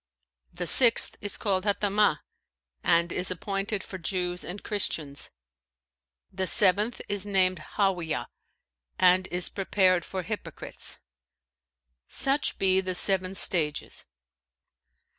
The 0.51 0.65
sixth 0.65 1.15
is 1.21 1.37
called 1.37 1.63
Hatamah 1.63 2.21
and 2.83 3.11
is 3.11 3.29
appointed 3.29 3.83
for 3.83 3.99
Jews 3.99 4.43
and 4.43 4.63
Christians. 4.63 5.29
The 6.33 6.47
seventh 6.47 7.01
is 7.07 7.27
named 7.27 7.59
Hαwiyah 7.77 8.25
and 8.97 9.27
is 9.27 9.49
prepared 9.49 10.03
for 10.03 10.23
hypocrites. 10.23 10.97
Such 12.09 12.57
be 12.57 12.81
the 12.81 12.95
seven 12.95 13.35
stages.' 13.35 14.03